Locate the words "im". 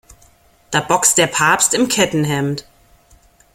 1.75-1.87